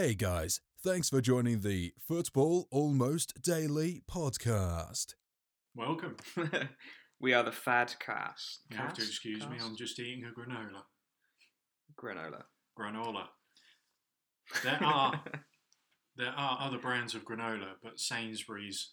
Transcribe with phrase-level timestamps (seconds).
[0.00, 5.16] Hey guys, thanks for joining the Football Almost Daily podcast.
[5.74, 6.14] Welcome.
[7.20, 8.60] we are the Fad Cast.
[8.70, 9.08] You have to Cast?
[9.08, 10.82] excuse me, I'm just eating a granola.
[12.00, 12.44] granola.
[12.78, 13.24] Granola.
[14.62, 15.20] There are
[16.16, 18.92] there are other brands of granola, but Sainsbury's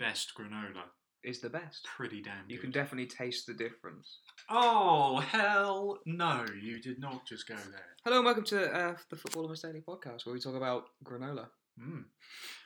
[0.00, 0.86] best granola,
[1.24, 1.84] is the best.
[1.84, 2.52] pretty damn good.
[2.52, 4.18] You can definitely taste the difference.
[4.48, 6.44] oh hell no!
[6.60, 7.96] You did not just go there.
[8.04, 11.48] Hello and welcome to uh, the Football Almost Daily podcast, where we talk about granola.
[11.80, 12.04] Mm.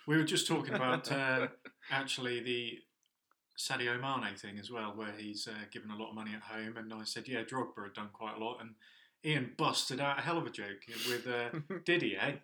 [0.07, 1.49] We were just talking about uh,
[1.91, 2.79] actually the
[3.59, 6.77] Sadio Mane thing as well, where he's uh, given a lot of money at home,
[6.77, 8.71] and I said, yeah, Drogba had done quite a lot, and
[9.25, 12.35] Ian busted out a hell of a joke with uh, Diddy, eh?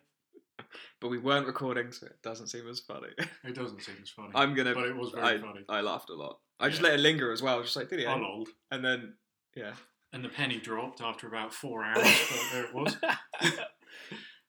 [0.99, 3.07] But we weren't recording, so it doesn't seem as funny.
[3.43, 4.31] It doesn't seem as funny.
[4.35, 4.73] I'm gonna.
[4.73, 5.65] But it was very I, funny.
[5.67, 6.39] I laughed a lot.
[6.59, 6.89] I just Yeah.
[6.89, 8.05] let it linger as well, just like did he?
[8.05, 8.49] I lolled.
[8.69, 9.15] And then
[9.55, 9.73] yeah.
[10.13, 12.97] And the penny dropped after about four hours, but there it was.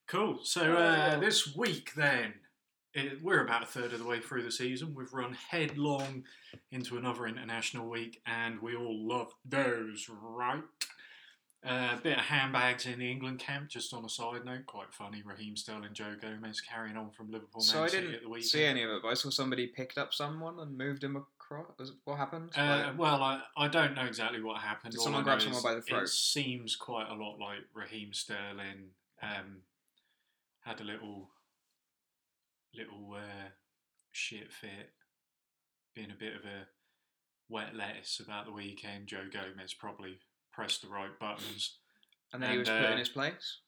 [0.08, 0.40] Cool.
[0.42, 2.34] So uh, this week, then,
[2.92, 4.94] it, we're about a third of the way through the season.
[4.94, 6.24] We've run headlong
[6.70, 10.62] into another international week, and we all love those, right?
[11.64, 15.22] A bit of handbags in the England camp, just on a side note, quite funny.
[15.24, 18.28] Raheem Sterling, Joe Gomez carrying on from Liverpool, so Man I City didn't at the
[18.28, 18.50] weekend.
[18.50, 21.92] see any of it, but I saw somebody picked up someone and moved him across.
[22.04, 22.50] What happened?
[22.56, 24.90] Uh, Like- well, I, I don't know exactly what happened.
[24.92, 26.02] Did All someone grab someone by the throat?
[26.04, 28.90] It seems quite a lot like Raheem Sterling
[29.22, 29.58] um,
[30.64, 31.28] had a little
[32.74, 33.50] little uh,
[34.10, 34.90] shit fit,
[35.94, 36.66] being a bit of a
[37.48, 39.06] wet lettuce about the weekend.
[39.06, 40.18] Joe Gomez probably
[40.52, 41.78] pressed the right buttons.
[42.32, 43.58] and then he was and, put uh, in his place.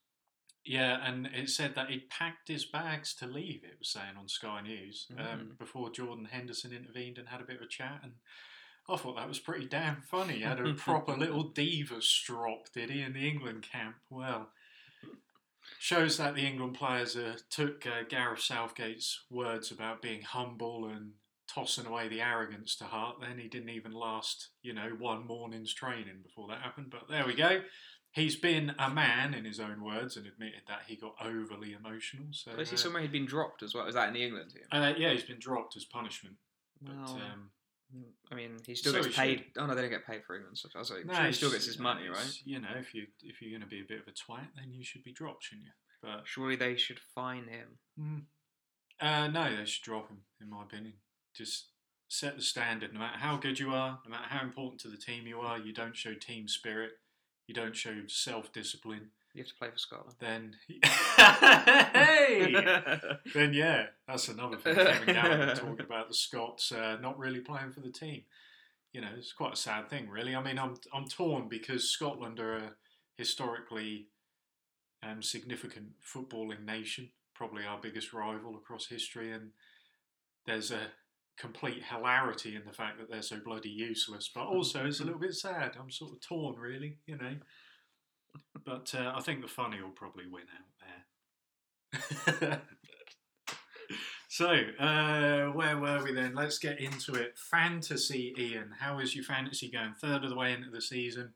[0.65, 3.63] Yeah, and it said that he'd packed his bags to leave.
[3.65, 5.59] It was saying on Sky News um, Mm.
[5.59, 8.13] before Jordan Henderson intervened and had a bit of a chat, and
[8.89, 10.37] I thought that was pretty damn funny.
[10.37, 13.97] He had a proper little diva strop, did he, in the England camp?
[14.09, 14.49] Well,
[15.79, 21.13] shows that the England players uh, took uh, Gareth Southgate's words about being humble and
[21.55, 23.17] tossing away the arrogance to heart.
[23.21, 26.89] Then he didn't even last, you know, one morning's training before that happened.
[26.91, 27.61] But there we go.
[28.13, 32.27] He's been a man, in his own words, and admitted that he got overly emotional.
[32.31, 33.87] So, I see uh, somewhere he'd been dropped as well.
[33.87, 34.63] Is that in the England team?
[34.71, 36.37] uh, yeah, he's been dropped as punishment.
[36.81, 37.51] But Well, um,
[38.31, 39.45] I mean, he still So gets he paid.
[39.59, 40.59] Oh no, they don't get paid for England.
[40.59, 42.41] So I was like, no, sure he still gets his money, right?
[42.45, 44.73] You know, if you if you're going to be a bit of a twat, then
[44.73, 45.73] you should be dropped, shouldn't you?
[46.03, 47.79] But Surely they should fine him.
[47.99, 48.23] mm,
[49.01, 50.95] uh, no, they should drop him, in my opinion.
[51.37, 51.67] Just
[52.09, 52.93] set the standard.
[52.93, 55.59] No matter how good you are, no matter how important to the team you are,
[55.59, 56.93] you don't show team spirit,
[57.47, 59.11] you don't show self discipline.
[59.35, 60.15] You have to play for Scotland.
[60.21, 60.55] Then,
[61.93, 62.55] hey,
[63.35, 64.77] then yeah, that's another thing.
[64.77, 68.23] Kevin Gallacher talking about the Scots uh, not really playing for the team.
[68.93, 70.37] You know, it's quite a sad thing, really.
[70.37, 72.73] I mean, I'm I'm torn because Scotland are a
[73.17, 74.07] historically
[75.03, 79.51] um, significant footballing nation, probably our biggest rival across history, and
[80.47, 80.93] there's a
[81.37, 85.21] complete hilarity in the fact that they're so bloody useless, but also it's a little
[85.21, 85.73] bit sad.
[85.79, 86.99] I'm sort of torn, really.
[87.07, 87.35] You know.
[88.65, 91.99] But uh, I think the funny will probably win out
[92.41, 92.63] there.
[94.29, 96.35] so, uh, where were we then?
[96.35, 97.39] Let's get into it.
[97.39, 98.71] Fantasy, Ian.
[98.79, 99.95] How is your fantasy going?
[100.01, 101.33] Third of the way into the season.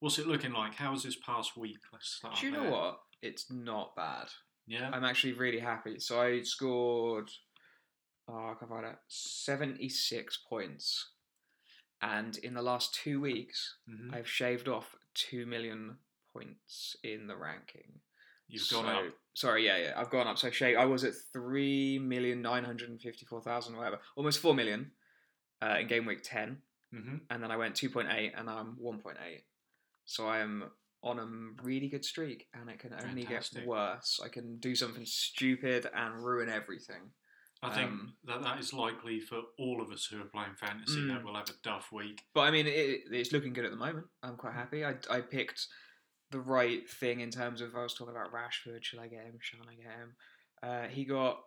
[0.00, 0.74] What's it looking like?
[0.74, 1.78] How was this past week?
[1.92, 2.36] Let's start.
[2.40, 2.72] Do you know there.
[2.72, 3.00] what?
[3.22, 4.26] It's not bad.
[4.66, 4.90] Yeah.
[4.92, 5.98] I'm actually really happy.
[6.00, 7.30] So I scored.
[8.28, 8.96] Oh, I can find it.
[9.08, 11.10] Seventy-six points,
[12.00, 14.14] and in the last two weeks, Mhm.
[14.14, 15.98] I've shaved off two million
[16.32, 18.00] points in the ranking.
[18.48, 19.14] You've gone So- up.
[19.34, 20.36] Sorry, yeah, yeah, I've gone up.
[20.38, 24.54] So Shay, I was at three million nine hundred and fifty-four thousand, whatever, almost four
[24.54, 24.92] million
[25.62, 28.76] uh, in game week ten, hmm and then I went two point eight, and I'm
[28.78, 29.44] one point eight.
[30.04, 30.70] So I am
[31.02, 31.26] on a
[31.62, 33.60] really good streak, and it can only Fantastic.
[33.60, 34.20] get worse.
[34.22, 37.12] I can do something stupid and ruin everything.
[37.62, 41.00] I think Um, that that is likely for all of us who are playing fantasy
[41.00, 41.08] Mm.
[41.08, 42.22] that we'll have a duff week.
[42.34, 44.06] But I mean, it, it's looking good at the moment.
[44.22, 44.84] I'm quite happy.
[44.84, 45.68] I, I picked
[46.30, 48.82] the right thing in terms of I was talking about Rashford.
[48.82, 49.38] Should I get him?
[49.40, 50.16] Should I get him?
[50.62, 51.40] Uh, he got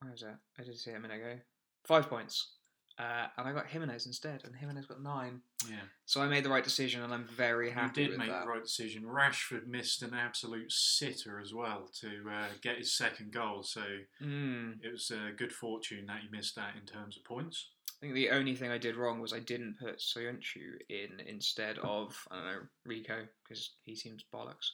[0.00, 0.34] where is it?
[0.58, 1.40] I did see him a minute ago.
[1.84, 2.56] Five points,
[2.98, 5.40] uh, and I got Jimenez instead, and Jimenez got nine.
[5.68, 5.76] Yeah.
[6.06, 8.42] So I made the right decision, and I'm very happy you did with make that.
[8.44, 9.02] the right decision.
[9.04, 13.82] Rashford missed an absolute sitter as well to uh, get his second goal, so
[14.22, 14.78] Mm.
[14.82, 17.70] it was uh, good fortune that he missed that in terms of points.
[17.88, 21.78] I think the only thing I did wrong was I didn't put Soyuncu in instead
[21.78, 24.70] of I don't know Rico because he seems bollocks.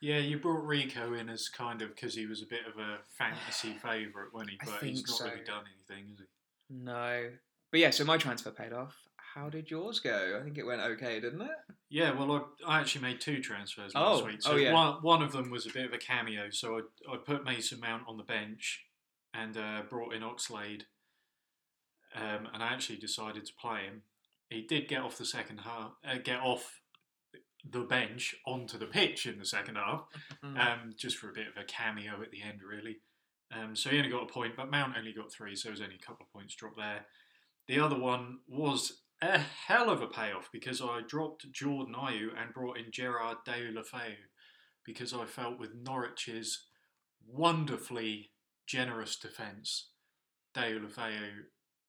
[0.00, 2.98] Yeah, you brought Rico in as kind of because he was a bit of a
[3.16, 4.58] fantasy favourite, wasn't he?
[4.62, 5.24] I But he's not so.
[5.26, 6.24] really done anything, has he?
[6.70, 7.30] No.
[7.72, 8.94] But yeah, so my transfer paid off.
[9.34, 10.38] how did yours go?
[10.38, 11.50] I think it went okay, didn't it?
[11.88, 14.40] Yeah, well, I, I actually made two transfers last Oh, week.
[14.44, 14.72] oh, So yeah.
[14.74, 16.50] one, one of them was a bit of a cameo.
[16.50, 16.76] So
[17.08, 18.84] I, I put Mason Mount on the bench
[19.34, 20.82] and uh, brought in Oxlade.
[22.14, 24.02] Um, and I actually decided to play him.
[24.50, 26.80] He did get off the second half, uh, get off
[27.68, 30.04] the bench onto the pitch in the second half,
[30.44, 30.58] Mm.
[30.58, 32.98] um, just for a bit of a cameo at the end, really.
[33.50, 35.80] Um, so he only got a point, but Mount only got three, so there was
[35.80, 37.06] only a couple of points dropped there.
[37.68, 42.52] The other one was a hell of a payoff because I dropped Jordan Ayew and
[42.52, 44.14] brought in Gerard Deulofeu
[44.84, 46.66] because I felt with Norwich's
[47.26, 48.30] wonderfully
[48.66, 49.90] generous defence,
[50.54, 51.44] Deulofeu,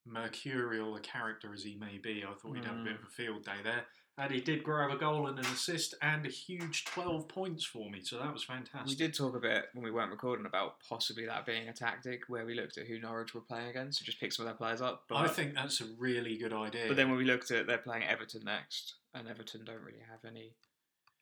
[0.06, 3.00] mercurial a character as he may be, I thought he'd have a bit mm.
[3.00, 3.86] of a field day there.
[4.16, 7.90] And he did grab a goal and an assist and a huge 12 points for
[7.90, 8.86] me, so that was fantastic.
[8.86, 12.22] We did talk a bit when we weren't recording about possibly that being a tactic
[12.28, 14.56] where we looked at who Norwich were playing against, so just pick some of their
[14.56, 15.02] players up.
[15.08, 16.84] But I think that's a really good idea.
[16.86, 20.24] But then when we looked at they're playing Everton next, and Everton don't really have
[20.24, 20.54] any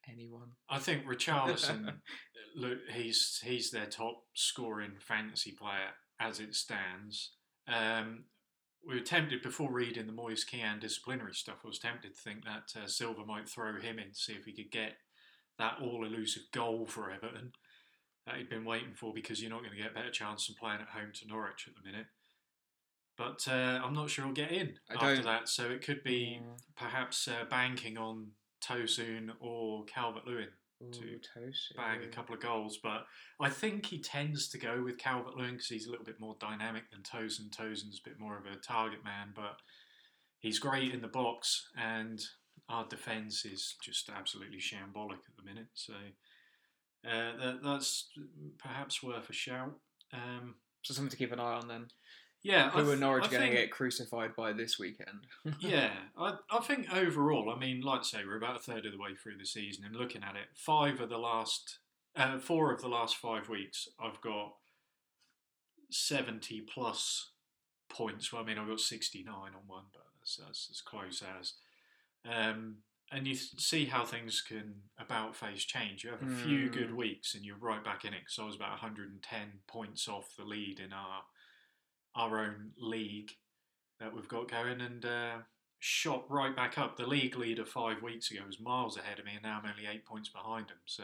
[0.07, 0.51] anyone.
[0.69, 1.93] I think Richarlison,
[2.55, 7.31] look, he's he's their top scoring fantasy player as it stands.
[7.67, 8.25] Um,
[8.87, 11.57] we were tempted before reading the Moise Kean disciplinary stuff.
[11.63, 14.45] I was tempted to think that uh, Silva might throw him in to see if
[14.45, 14.93] he could get
[15.57, 17.51] that all elusive goal for Everton
[18.25, 20.55] that he'd been waiting for because you're not going to get a better chance than
[20.59, 22.07] playing at home to Norwich at the minute.
[23.17, 26.03] But uh, I'm not sure he'll get in I after don't- that, so it could
[26.03, 26.55] be Yeah.
[26.75, 28.31] perhaps uh, banking on
[28.63, 30.47] Tosun or Calvert Lewin
[30.91, 31.75] to Ooh, Tosu.
[31.75, 33.05] bag a couple of goals, but
[33.39, 36.35] I think he tends to go with Calvert Lewin because he's a little bit more
[36.39, 37.49] dynamic than Tosun.
[37.49, 39.57] Tosun's a bit more of a target man, but
[40.39, 42.21] he's great in the box, and
[42.69, 45.67] our defence is just absolutely shambolic at the minute.
[45.73, 45.93] So
[47.05, 48.09] uh, that, that's
[48.57, 49.73] perhaps worth a shout.
[50.13, 51.87] Um, So something to keep an eye on then.
[52.43, 55.27] Yeah, I Who are Norwich going to get crucified by this weekend?
[55.59, 58.91] yeah, I, I think overall, I mean, like I say, we're about a third of
[58.91, 61.79] the way through the season, and looking at it, five of the last,
[62.15, 64.53] uh, four of the last five weeks, I've got
[65.89, 67.31] seventy plus
[67.89, 68.31] points.
[68.31, 71.53] Well, I mean, I've got sixty nine on one, but that's, that's as close as.
[72.29, 72.77] Um,
[73.11, 76.03] and you th- see how things can about face change.
[76.03, 76.95] You have a few good Mm.
[76.95, 78.23] weeks, and you're right back in it.
[78.27, 81.21] So I was about 110 points off the lead in our
[82.15, 83.31] our own league
[83.99, 85.35] that we've got going and uh,
[85.79, 86.97] shot right back up.
[86.97, 89.87] The league leader five weeks ago was miles ahead of me, and now I'm only
[89.91, 90.77] eight points behind him.
[90.85, 91.03] So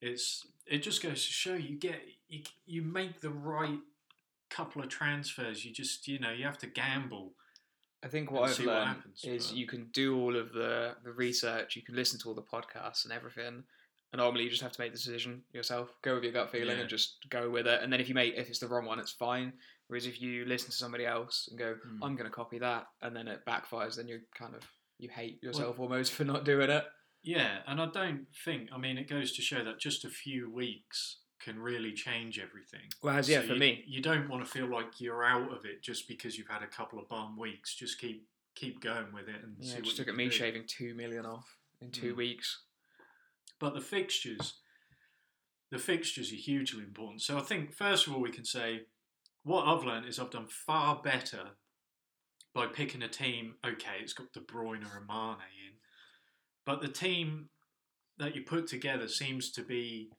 [0.00, 3.78] it's it just goes to show you get you, you make the right
[4.50, 5.64] couple of transfers.
[5.64, 7.32] You just you know you have to gamble.
[8.02, 10.52] I think what I've see what learned happens, is but- you can do all of
[10.52, 13.64] the, the research, you can listen to all the podcasts and everything,
[14.12, 15.88] and ultimately you just have to make the decision yourself.
[16.02, 16.82] Go with your gut feeling Yeah.
[16.82, 17.82] and just go with it.
[17.82, 19.54] And then if you make if it's the wrong one, it's fine.
[19.88, 22.02] Whereas if you listen to somebody else and go, Hmm.
[22.02, 24.62] I'm going to copy that, and then it backfires, then you kind of
[24.98, 26.84] you hate yourself almost for not doing it.
[27.22, 28.68] Yeah, and I don't think.
[28.72, 32.88] I mean, it goes to show that just a few weeks can really change everything.
[33.00, 35.64] Whereas yeah, So for you, me, you don't want to feel like you're out of
[35.66, 37.74] it just because you've had a couple of bum weeks.
[37.74, 40.30] Just keep keep going with it and yeah, see just you took at me do.
[40.30, 42.16] shaving two million off in two Mm.
[42.18, 42.62] weeks.
[43.58, 44.60] But the fixtures,
[45.70, 47.20] the fixtures are hugely important.
[47.22, 48.82] So I think first of all we can say
[49.44, 51.50] what I've learned is I've done far better
[52.54, 53.54] by picking a team.
[53.64, 55.36] Okay, it's got De Bruyne and Mane
[55.66, 55.74] in,
[56.64, 57.50] but the team
[58.18, 60.10] that you put together seems to be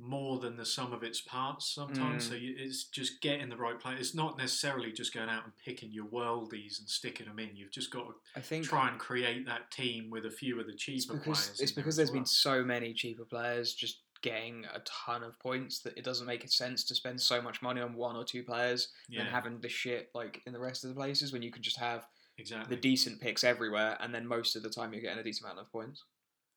[0.00, 2.26] more than the sum of its parts sometimes.
[2.26, 2.28] Mm.
[2.28, 3.96] So you, it's just getting the right player.
[3.98, 7.56] It's not necessarily just going out and picking your worldies and sticking them in.
[7.56, 10.66] You've just got to I think try and create that team with a few of
[10.66, 11.60] the cheaper it's because players.
[11.60, 12.20] it's in there because there's well.
[12.20, 16.48] been so many cheaper players just getting a ton of points that it doesn't make
[16.50, 19.68] sense to spend so much money on one or two players yeah, and having the
[19.68, 22.06] shit like in the rest of the places when you can just have
[22.38, 22.74] exactly.
[22.74, 25.60] the decent picks everywhere and then most of the time you're getting a decent amount
[25.60, 26.04] of points.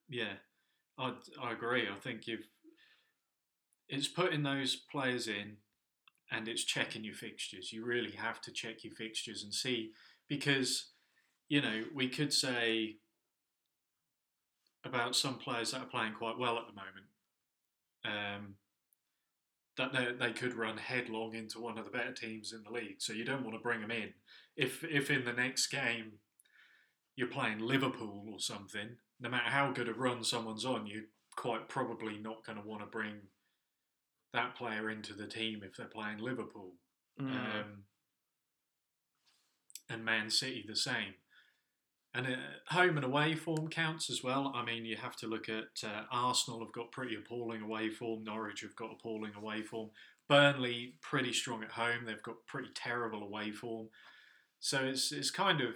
[0.10, 0.34] Yeah,
[0.98, 1.88] I I agree.
[1.88, 2.48] I think you've
[3.91, 5.58] it's putting those players in,
[6.32, 7.74] and it's checking your fixtures.
[7.74, 9.91] You really have to check your fixtures and see
[10.27, 10.91] because
[11.50, 12.96] you know we could say
[14.84, 17.06] about some players that are playing quite well at the moment.
[18.05, 18.55] Um,
[19.77, 22.98] that they, they could run headlong into one of the better teams in the league.
[23.00, 24.13] So you don't want to bring them in.
[24.55, 26.13] If if in the next game
[27.15, 31.03] you're playing Liverpool or something, no matter how good a run someone's on, you're
[31.36, 33.13] quite probably not going to want to bring
[34.34, 36.74] that player into the team if they're playing Liverpool.
[37.20, 37.31] Mm.
[37.31, 37.84] Um,
[39.89, 41.15] and Man City the same.
[42.13, 42.36] And uh,
[42.68, 44.51] home and away form counts as well.
[44.53, 48.24] I mean, you have to look at uh, Arsenal have got pretty appalling away form.
[48.24, 49.91] Norwich have got appalling away form.
[50.27, 52.06] Burnley pretty strong at home.
[52.06, 53.88] They've got pretty terrible away form.
[54.60, 55.75] So it's it's kind of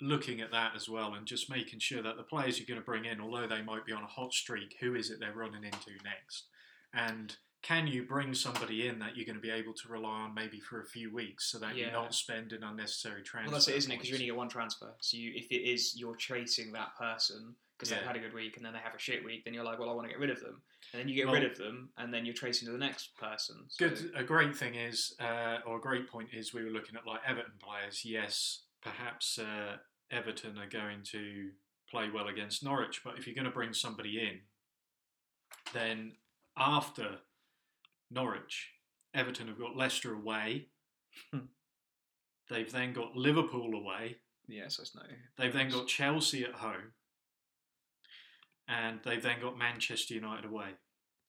[0.00, 2.84] looking at that as well and just making sure that the players you're going to
[2.84, 5.64] bring in, although they might be on a hot streak, who is it they're running
[5.64, 6.46] into next?
[6.92, 10.34] And can you bring somebody in that you're going to be able to rely on
[10.34, 11.84] maybe for a few weeks so that Yeah.
[11.84, 13.94] you're not spending unnecessary transfer Well, that's it, isn't it?
[13.96, 14.92] Because you only get one transfer.
[15.00, 17.98] So you, if it is you're chasing that person because Yeah.
[17.98, 19.78] they've had a good week and then they have a shit week, then you're like,
[19.78, 20.60] well, I want to get rid of them,
[20.92, 23.16] and then you get Well- rid of them, and then you're tracing to the next
[23.16, 23.64] person.
[23.68, 24.12] So, Good.
[24.14, 27.20] A great thing is, uh, or a great point is, we were looking at like
[27.24, 28.04] Everton players.
[28.04, 29.78] Yes, perhaps uh,
[30.10, 31.52] Everton are going to
[31.88, 34.40] play well against Norwich, but if you're going to bring somebody in,
[35.72, 36.16] then
[36.56, 37.18] after
[38.12, 38.70] Norwich,
[39.14, 40.68] Everton have got Leicester away.
[41.30, 41.46] Hmm.
[42.48, 44.16] They've then got Liverpool away.
[44.48, 45.02] Yes, that's no.
[45.38, 46.92] They've then got Chelsea at home,
[48.68, 50.70] and they've then got Manchester United away,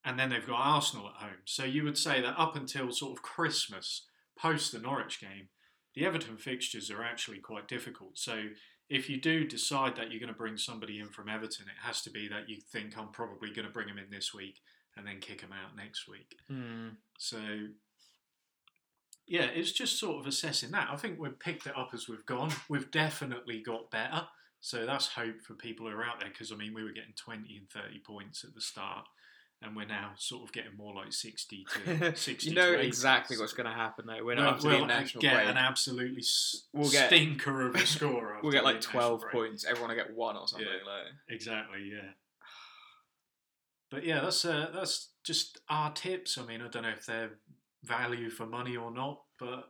[0.03, 1.41] and then they've got Arsenal at home.
[1.45, 5.49] So you would say that up until sort of Christmas, post the Norwich game,
[5.95, 8.17] the Everton fixtures are actually quite difficult.
[8.17, 8.47] So
[8.89, 12.01] if you do decide that you're going to bring somebody in from Everton, it has
[12.01, 14.59] to be that you think I'm probably going to bring him in this week
[14.97, 16.35] and then kick them out next week.
[16.47, 16.89] Hmm.
[17.17, 17.39] So,
[19.25, 20.89] yeah, it's just sort of assessing that.
[20.91, 22.51] I think we've picked it up as we've gone.
[22.69, 24.23] We've definitely got better.
[24.59, 27.13] So that's hope for people who are out there because, I mean, we were getting
[27.17, 29.05] 20 and 30 points at the start,
[29.61, 33.37] and we're now sort of getting more like 60 to 60 you know to exactly
[33.37, 34.15] what's going to happen though.
[34.23, 35.47] We're We'll, not after we'll the get break.
[35.49, 38.39] an absolutely s- We'll get- stinker of a score.
[38.43, 39.31] We'll get like twelve break.
[39.33, 39.65] points.
[39.65, 40.67] Everyone will get one or something.
[40.67, 40.89] Yeah.
[40.91, 41.11] Like.
[41.29, 42.11] Exactly, yeah.
[43.93, 46.39] But yeah, that's uh, that's just our tips.
[46.39, 47.37] I mean, I don't know if they're
[47.83, 49.69] value for money or not, but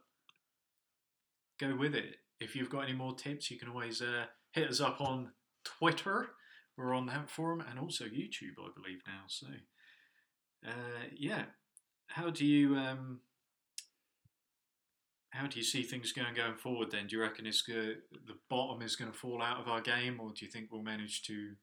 [1.60, 2.16] go with it.
[2.40, 5.32] If you've got any more tips, you can always uh, hit us up on
[5.66, 6.30] Twitter.
[6.78, 9.24] We're on that forum and also YouTube, I believe now.
[9.28, 9.48] So,
[10.66, 11.44] uh, yeah,
[12.08, 13.20] how do you um,
[15.32, 16.92] how do you see things going going forward?
[16.92, 17.98] Then, do you reckon it's the
[18.50, 21.24] bottom is going to fall out of our game, or do you think we'll manage
[21.24, 21.56] to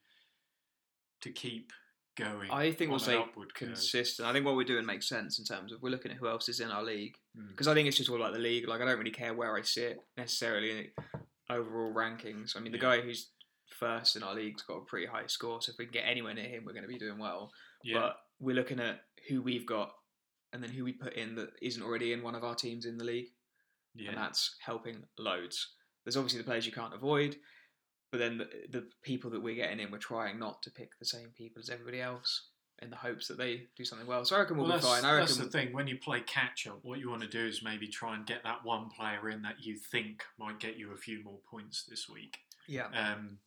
[1.22, 1.72] to keep
[2.16, 2.50] going?
[2.50, 3.68] I think we'll stay upward curve?
[3.68, 4.28] consistent.
[4.28, 6.48] I think what we're doing makes sense in terms of we're looking at who else
[6.48, 7.48] is in our league Mm.
[7.50, 8.66] because I think it's just all about the league.
[8.68, 10.76] Like I don't really care where I sit necessarily in
[11.48, 12.56] the overall rankings.
[12.56, 12.96] I mean, the Yeah.
[12.96, 13.30] guy who's
[13.78, 16.34] first in our league's got a pretty high score, so if we can get anywhere
[16.34, 17.52] near him, we're going to be doing well.
[17.84, 19.94] Yeah, But we're looking at who we've got
[20.52, 22.98] and then who we put in that isn't already in one of our teams in
[22.98, 23.28] the league,
[23.94, 25.74] yeah, and that's helping loads.
[26.04, 27.36] There's obviously the players you can't avoid,
[28.10, 31.04] but then the, the people that we're getting in, we're trying not to pick the
[31.04, 32.48] same people as everybody else
[32.82, 34.24] in the hopes that they do something well.
[34.24, 35.04] So I reckon we'll, well, be that's, fine.
[35.04, 35.72] I that's reckon the thing.
[35.72, 38.42] When you play catch up, what you want to do is maybe try and get
[38.44, 42.08] that one player in that you think might get you a few more points this
[42.08, 42.38] week.
[42.66, 42.86] yeah.
[42.86, 43.38] Um,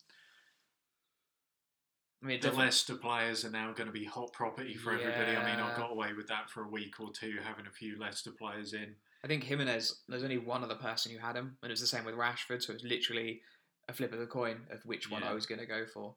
[2.21, 5.35] I mean, the definitely- Leicester players are now going to be hot property for everybody.
[5.35, 7.99] I mean, I got away with that for a week or two, having a few
[7.99, 8.95] Leicester players in.
[9.25, 10.03] I think Jimenez.
[10.07, 12.61] There's only one other person who had him, and it was the same with Rashford.
[12.61, 13.41] So it's literally
[13.87, 15.31] a flip of the coin of which one Yeah.
[15.31, 16.15] I was going to go for.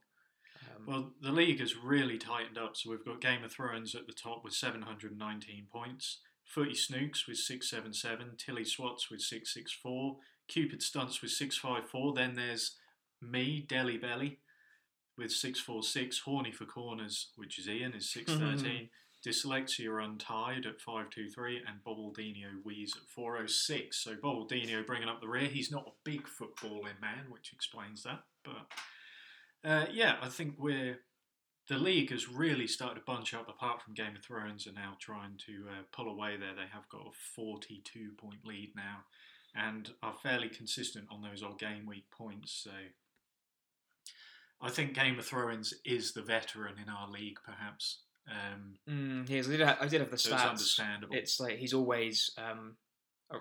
[0.77, 2.77] Um, Well, the league has really tightened up.
[2.77, 7.39] So we've got Game of Thrones at the top with 719 points, Footy Snooks with
[7.39, 10.17] 677, Tilly Swats with 664,
[10.49, 12.15] Cupid Stunts with 654.
[12.15, 12.77] Then there's
[13.21, 14.39] me, Deli Belly,
[15.19, 18.91] with 646, Horny for Corners, which is Ian, is 613.
[19.25, 24.03] Dyslexia Untied at 523 and Bobbledino Wheeze at 406.
[24.03, 25.49] So Bobbledino bringing up the rear.
[25.49, 28.21] He's not a big footballing man, which explains that.
[28.45, 30.99] But uh, yeah, I think we're
[31.69, 33.49] the league has really started to bunch up.
[33.49, 36.55] Apart from Game of Thrones, and now trying to uh, pull away there.
[36.55, 38.99] They have got a 42 point lead now,
[39.55, 42.53] and are fairly consistent on those old game week points.
[42.63, 42.71] So
[44.61, 48.03] I think Game of Thrones is the veteran in our league, perhaps.
[48.29, 50.49] Um, mm, I, did have, I did have the so it's stats.
[50.51, 51.15] understandable.
[51.15, 52.77] It's like he's always um,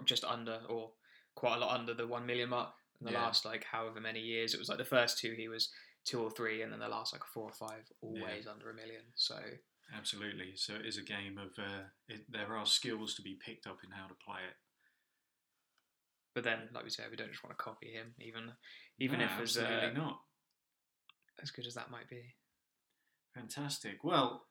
[0.05, 0.91] just under or
[1.35, 2.69] quite a lot under the one million mark
[3.01, 3.23] in the Yeah.
[3.23, 4.53] last like however many years.
[4.53, 5.69] It was like the first two he was
[6.05, 9.01] two or three, and then the last like four or five always under a million.
[9.15, 9.37] So
[9.95, 10.53] Absolutely.
[10.55, 13.77] So it is a game of uh, it, there are skills to be picked up
[13.83, 14.55] in how to play it.
[16.33, 18.51] But then, like we said, we don't just want to copy him, even
[18.99, 20.19] even No, if it's absolutely uh, not.
[21.41, 22.35] as good as that might be.
[23.33, 24.03] Fantastic.
[24.03, 24.45] Well,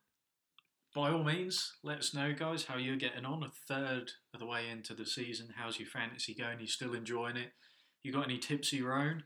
[0.95, 3.43] by all means, let us know, guys, how you're getting on.
[3.43, 6.61] A third of the way into the season, how's your fantasy going?
[6.61, 7.51] You still enjoying it?
[8.03, 9.25] You got any tips of your own?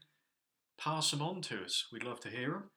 [0.81, 1.87] Pass them on to us.
[1.93, 2.71] We'd love to hear them.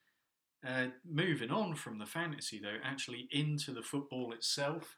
[0.65, 4.97] Uh, moving on from the fantasy, though, actually into the football itself.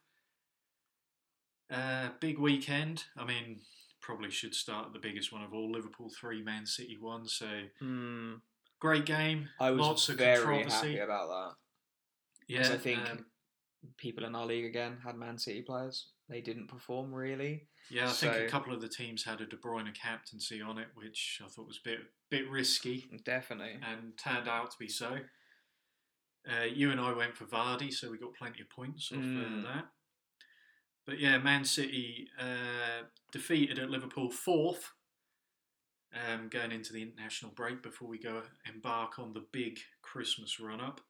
[1.71, 3.03] Uh, big weekend.
[3.17, 3.59] I mean,
[4.01, 7.27] probably should start at the biggest one of all Liverpool 3, Man City 1.
[7.27, 7.47] So,
[7.79, 8.35] Hmm.
[8.79, 9.49] great game.
[9.59, 10.75] I was Lots of very controversy.
[10.75, 11.55] happy about that.
[12.47, 13.25] Yeah, I think um,
[13.97, 16.07] people in our league again had Man City players.
[16.29, 17.67] They didn't perform really.
[17.91, 20.87] Yeah, I think a couple of the teams had a De Bruyne captaincy on it,
[20.95, 21.99] which I thought was a bit
[22.29, 23.73] bit risky, Definitely.
[23.87, 25.17] and turned out to be so.
[26.49, 29.63] Uh, you and I went for Vardy, so we got plenty of points off Mm.
[29.65, 29.85] uh, that.
[31.05, 34.91] But yeah, Man City uh, defeated at Liverpool fourth,
[36.13, 40.79] um, going into the international break before we go embark on the big Christmas run
[40.79, 41.01] up.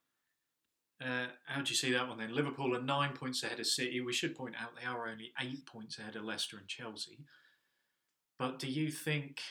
[1.03, 2.33] Uh, how do you see that one then?
[2.33, 3.99] Liverpool are nine points ahead of City.
[3.99, 7.19] We should point out they are only eight points ahead of Leicester and Chelsea.
[8.39, 9.41] But do you think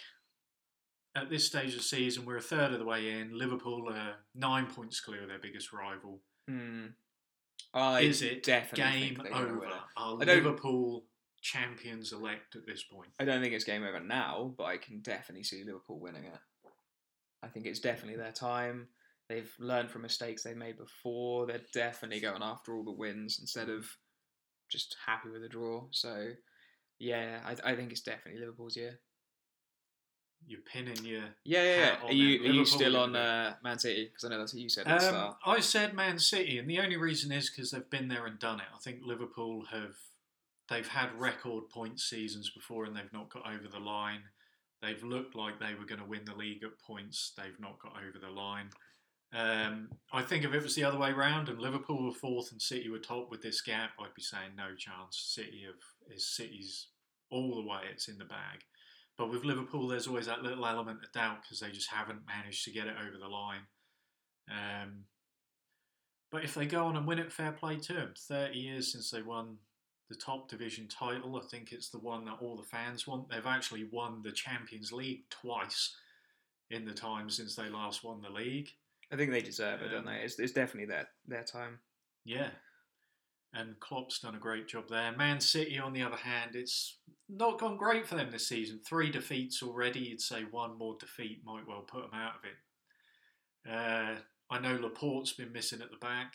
[1.14, 3.38] at this stage of the season we're a third of the way in?
[3.38, 6.20] Liverpool are nine points clear of their biggest rival.
[6.48, 6.86] Hmm.
[7.74, 9.68] I Is it definitely game think they're gonna over?
[9.96, 11.04] Are Liverpool
[11.40, 13.10] champions elect at this point?
[13.18, 16.38] I don't think it's game over now, but I can definitely see Liverpool winning it.
[17.42, 18.88] I think it's definitely their time.
[19.28, 21.46] They've learned from mistakes they made before.
[21.46, 23.86] They're definitely going after all the wins instead of
[24.70, 25.84] just happy with a draw.
[25.90, 26.32] So,
[26.98, 28.98] yeah, I, I think it's definitely Liverpool's year.
[30.46, 31.22] You're pinning your.
[31.44, 31.76] Yeah, yeah.
[31.76, 31.96] Yeah.
[32.04, 34.06] Are you are you still on uh, Man City?
[34.06, 35.36] Because I know that's what you said at the Um, start.
[35.46, 38.58] I said Man City, and the only reason is because they've been there and done
[38.58, 38.66] it.
[38.74, 39.94] I think Liverpool have
[40.68, 44.22] they've had record point seasons before, and they've not got over the line.
[44.82, 47.32] They've looked like they were going to win the league at points.
[47.36, 48.70] They've not got over the line.
[49.34, 52.60] Um, I think if it was the other way round and Liverpool were fourth and
[52.60, 55.16] City were top with this gap, I'd be saying no chance.
[55.34, 55.76] City of
[56.14, 56.88] is City's
[57.30, 57.80] all the way.
[57.90, 58.60] It's in the bag.
[59.16, 62.64] But with Liverpool, there's always that little element of doubt because they just haven't managed
[62.64, 63.62] to get it over the line.
[64.50, 65.04] Um,
[66.30, 68.14] but if they go on and win it, fair play to them.
[68.16, 69.58] 30 years since they won
[70.08, 71.40] the top division title.
[71.42, 73.30] I think it's the one that all the fans want.
[73.30, 75.94] They've actually won the Champions League twice
[76.70, 78.70] in the time since they last won the league.
[79.12, 80.20] I think they deserve it, don't they?
[80.24, 81.80] It's, it's definitely their their time.
[82.24, 82.50] Yeah.
[83.54, 85.14] And Klopp's done a great job there.
[85.14, 86.96] Man City, on the other hand, it's
[87.28, 88.80] not gone great for them this season.
[88.80, 90.00] Three defeats already.
[90.00, 93.70] You'd say one more defeat might well put them out of it.
[93.70, 96.34] Uh, I know Laporte's been missing at the back.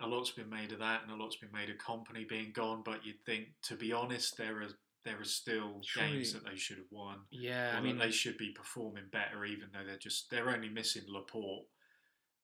[0.00, 2.82] A lot's been made of that, and a lot's been made of Kompany being gone.
[2.84, 4.68] But you'd think, to be honest, there are
[5.04, 5.80] there are still
[6.12, 7.16] games that they should have won.
[7.30, 11.02] Yeah, I mean, they should be performing better, even though they're just they're only missing
[11.08, 11.66] Laporte.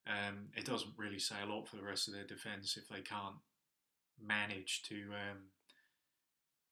[0.06, 3.02] Um, it doesn't really say a lot for the rest of their defence if they
[3.02, 3.36] can't
[4.20, 5.38] manage to um,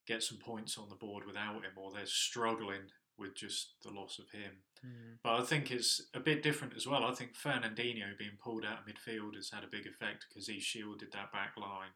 [0.07, 2.83] get some points on the board without him, or they're struggling
[3.19, 4.53] with just the loss of him.
[4.85, 7.05] mm, But I think it's a bit different as well.
[7.05, 10.61] I think Fernandinho being pulled out of midfield has had a big effect because he
[10.61, 11.91] shielded that back line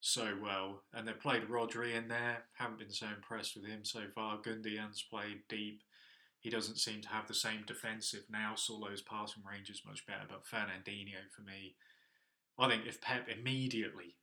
[0.00, 0.82] so well.
[0.92, 2.44] And they've played Rodri in there.
[2.54, 4.38] Haven't been so impressed with him so far.
[4.38, 5.82] Gündoğan's played deep.
[6.40, 8.54] He doesn't seem to have the same defensive now.
[8.54, 10.24] Solo's passing range is much better.
[10.28, 11.74] But Fernandinho, for me,
[12.58, 14.16] I think if Pep immediately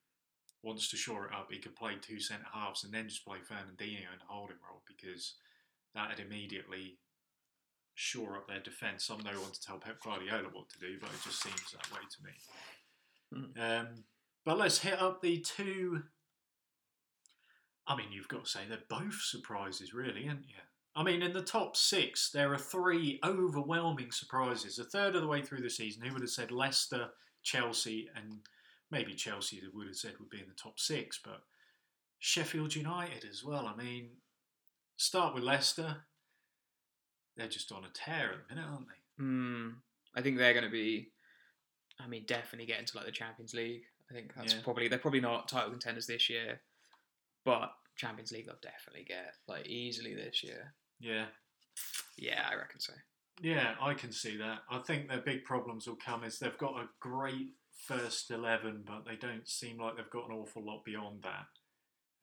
[0.63, 3.37] wants to shore it up, he could play two centre halves and then just play
[3.39, 5.35] Fernandinho in the holding role because
[5.93, 6.97] that'd immediately
[7.95, 9.09] shore up their defence.
[9.09, 11.91] I'm no one to tell Pep Guardiola what to do, but it just seems that
[11.91, 12.31] way to me.
[13.61, 13.87] Um,
[14.45, 16.03] but let's hit up the two.
[17.87, 20.55] I mean, you've got to say they're both surprises, really, aren't you?
[20.95, 24.79] I mean, in the top six, there are three overwhelming surprises.
[24.79, 27.09] A third of the way through the season, who would have said Leicester,
[27.43, 28.39] Chelsea, and
[28.91, 31.41] maybe Chelsea would have said would be in the top six, but
[32.19, 33.67] Sheffield United as well.
[33.67, 34.09] I mean,
[34.95, 35.97] start with Leicester.
[37.35, 39.23] They're just on a tear at the minute, aren't they?
[39.23, 39.73] mm,
[40.15, 41.11] I think they're going to be.
[41.99, 43.83] I mean, definitely get into like the Champions League.
[44.09, 44.61] I think that's Yeah.
[44.63, 46.61] probably they're probably not title contenders this year,
[47.43, 50.75] but Champions League they'll definitely get like easily this year.
[50.99, 51.27] Yeah.
[52.17, 52.93] Yeah, I reckon so.
[53.41, 54.59] Yeah, I can see that.
[54.69, 59.05] I think their big problems will come is they've got a great first 11, but
[59.05, 61.47] they don't seem like they've got an awful lot beyond that.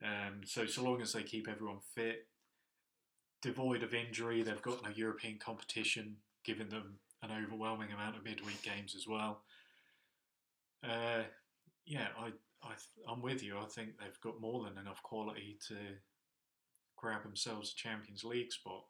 [0.03, 2.27] Um, so, so long as they keep everyone fit,
[3.43, 8.61] devoid of injury, they've got no European competition, giving them an overwhelming amount of midweek
[8.63, 9.43] games as well.
[10.83, 11.23] Uh,
[11.85, 12.27] yeah, I,
[12.63, 12.73] I,
[13.09, 13.57] I'm with you.
[13.57, 15.75] I think they've got more than enough quality to
[16.97, 18.83] grab themselves a Champions League spot.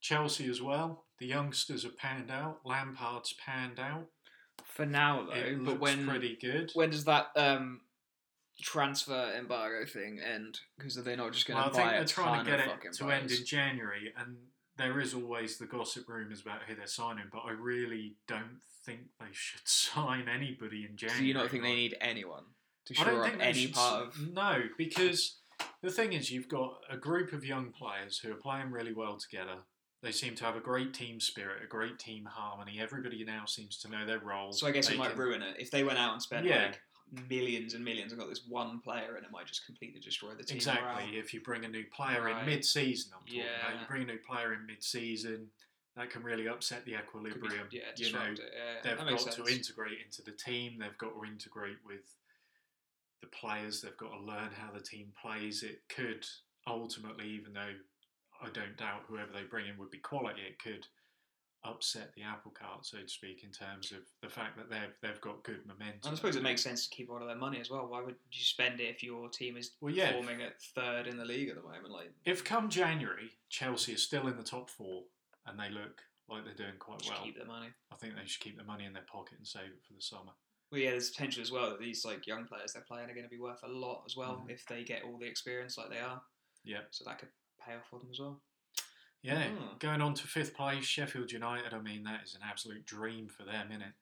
[0.00, 1.04] Chelsea as well.
[1.18, 2.60] The youngsters have panned out.
[2.64, 4.06] Lampard's panned out.
[4.64, 6.70] For now though, It but looks when pretty good.
[6.74, 7.80] when does that um
[8.60, 10.60] transfer embargo thing end?
[10.76, 12.60] Because are they not just going to Well, buy I think they're trying to get
[12.60, 14.36] it to end in January, and
[14.82, 19.00] there is always the gossip rumours about who they're signing, but I really don't think
[19.20, 21.20] they should sign anybody in January.
[21.20, 22.44] Do you don't think they need anyone
[22.86, 24.32] to I don't shore up any should part of?
[24.32, 25.38] No, because
[25.82, 29.16] the thing is, you've got a group of young players who are playing really well
[29.16, 29.58] together.
[30.02, 32.78] They seem to have a great team spirit, a great team harmony.
[32.80, 34.52] Everybody now seems to know their role.
[34.52, 36.44] So I guess They it might can- ruin it if they went out and spent
[36.44, 36.64] Yeah.
[36.66, 36.80] like
[37.28, 40.42] millions and millions and got this one player and it might just completely destroy the
[40.42, 40.56] team.
[40.56, 40.82] Exactly.
[41.06, 41.14] morale.
[41.18, 42.40] If you bring a new player Right.
[42.40, 43.80] in mid-season, I'm talking about.
[43.80, 45.50] You bring a new player in mid-season,
[45.96, 47.68] that can really upset the Could be- equilibrium.
[47.70, 48.40] yeah, you know, it.
[48.54, 50.78] Yeah, they've got makes to integrate into the team.
[50.78, 52.16] They've got to integrate with
[53.20, 53.82] the players.
[53.82, 55.62] They've got to learn how the team plays.
[55.62, 56.26] It could
[56.66, 57.74] ultimately, even though
[58.40, 60.86] I don't doubt whoever they bring in would be quality, it could
[61.64, 65.20] upset the apple cart, so to speak, in terms of the fact that they've they've
[65.20, 66.00] got good momentum.
[66.04, 67.86] And I suppose it makes sense to keep all of their money as well.
[67.86, 70.08] Why would you spend it if your team is Well, yeah.
[70.12, 71.90] performing at third in the league at the moment?
[71.90, 75.04] Like, If come January Chelsea is still in the top four
[75.46, 77.68] and they look like they're doing quite well, keep the money.
[77.92, 80.00] I think they should keep the money in their pocket and save it for the
[80.02, 80.32] summer.
[80.70, 83.26] Well, yeah, there's potential as well that these like young players they're playing are going
[83.26, 84.50] to be worth a lot as well Mhm.
[84.50, 86.22] if they get all the experience like they are.
[86.64, 86.80] Yeah.
[86.90, 87.28] So that could
[87.60, 88.40] pay off for them as well.
[89.22, 89.78] Yeah, Mhm.
[89.78, 91.72] going on to fifth place, Sheffield United.
[91.72, 93.94] I mean, that is an absolute dream for them, isn't it?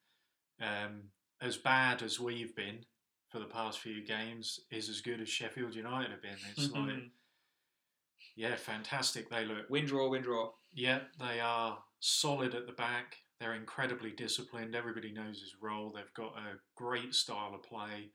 [0.65, 2.85] Um, as bad as we've been
[3.29, 6.39] for the past few games, is as good as Sheffield United have been.
[6.49, 7.11] It's like,
[8.35, 9.29] yeah, fantastic.
[9.29, 10.53] They look, win draw, win draw.
[10.73, 13.19] yeah, they are solid at the back.
[13.41, 14.75] They're incredibly disciplined.
[14.75, 15.91] Everybody knows his role.
[15.91, 18.13] They've got a great style of play.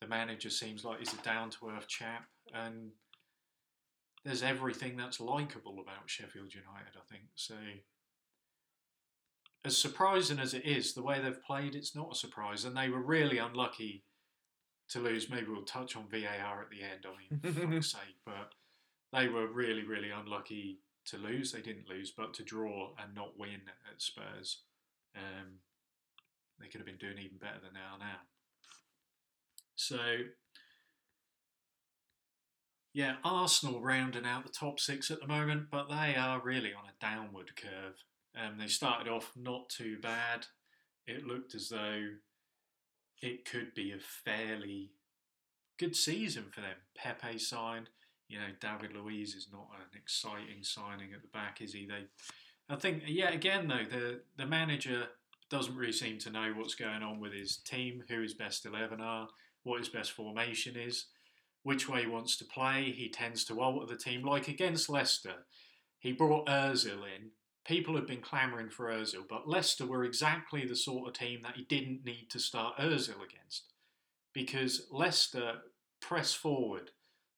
[0.00, 2.92] The manager seems like he's a down to earth chap, and
[4.24, 6.96] there's everything that's likable about Sheffield United.
[6.96, 7.54] I think so.
[9.64, 12.88] As surprising as it is, the way they've played, it's not a surprise, and they
[12.88, 14.04] were really unlucky
[14.90, 15.28] to lose.
[15.30, 17.06] Maybe we'll touch on VAR at the end.
[17.06, 18.54] I mean, for fuck's sake, but
[19.12, 21.52] they were really, really unlucky to lose.
[21.52, 24.62] They didn't lose, but to draw and not win at Spurs,
[25.16, 25.58] um,
[26.58, 28.20] they could have been doing even better than they are now.
[29.76, 29.98] So,
[32.92, 36.84] yeah, Arsenal rounding out the top six at the moment, but they are really on
[36.84, 38.04] a downward curve.
[38.36, 40.46] Um, they started off not too bad.
[41.06, 42.06] It looked as though
[43.22, 44.90] it could be a fairly
[45.78, 46.76] good season for them.
[46.96, 47.90] Pepe signed.
[48.28, 51.86] You know, David Luiz is not an exciting signing at the back, is he?
[51.86, 52.04] They,
[52.68, 53.30] I think, yeah.
[53.30, 55.08] Again, though, the the manager
[55.50, 59.00] doesn't really seem to know what's going on with his team, who his best eleven
[59.00, 59.26] are,
[59.64, 61.06] what his best formation is,
[61.62, 62.90] which way he wants to play.
[62.90, 65.46] He tends to alter the team, like against Leicester.
[65.98, 67.32] He brought Özil in.
[67.66, 71.56] People have been clamouring for Özil, but Leicester were exactly the sort of team that
[71.56, 73.64] he didn't need to start Özil against,
[74.32, 75.56] because Leicester
[76.00, 76.90] press forward.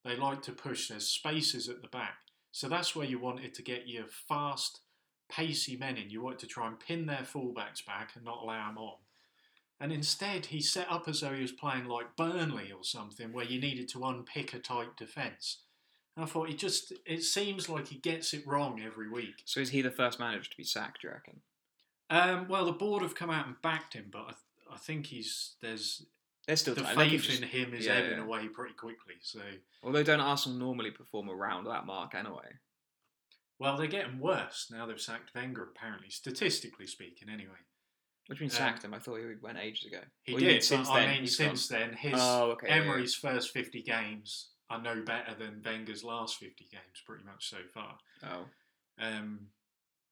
[0.04, 0.88] They like to push.
[0.88, 2.18] There's spaces at the back,
[2.52, 4.80] so that's where you wanted to get your fast,
[5.28, 6.08] pacey men in.
[6.08, 8.98] You wanted to try and pin their fullbacks back and not allow them on.
[9.82, 13.44] And instead, he set up as though he was playing like Burnley or something, where
[13.44, 15.58] you needed to unpick a tight defence.
[16.16, 19.42] And I thought he just, it seems like he gets it wrong every week.
[19.44, 21.00] So is he the first manager to be sacked?
[21.02, 21.40] Do you reckon?
[22.10, 24.36] Um, well, the board have come out and backed him, but I, th-
[24.72, 26.06] I think he's, there's,
[26.46, 26.94] There's still the time.
[26.96, 28.24] Faith just- in him is yeah, ebbing yeah.
[28.24, 29.14] away pretty quickly.
[29.20, 29.40] So,
[29.82, 32.52] Although don't Arsenal normally perform around that mark anyway?
[33.58, 37.58] well, they're getting worse now they've sacked Wenger, apparently, statistically speaking, anyway.
[38.26, 38.94] What do you mean Um, sacked him?
[38.94, 40.00] I thought he went ages ago.
[40.22, 41.08] He Or you mean did, since but then.
[41.08, 42.82] I mean, he's since then, his Oh, okay, yeah, yeah.
[42.82, 47.58] Emery's first 50 games are no better than Wenger's last 50 games, pretty much so
[47.74, 47.98] far.
[48.22, 48.46] gone.
[48.98, 49.48] Um,